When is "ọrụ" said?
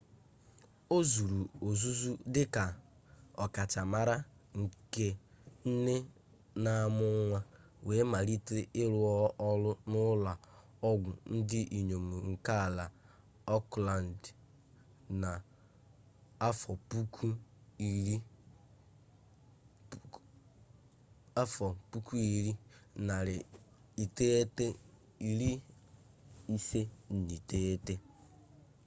9.49-9.69